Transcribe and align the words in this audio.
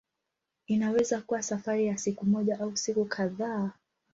Inaweza 0.67 1.21
kuwa 1.21 1.43
safari 1.43 1.85
ya 1.85 1.97
siku 1.97 2.25
moja 2.25 2.59
au 2.59 2.77
siku 2.77 3.05
kadhaa. 3.05 3.71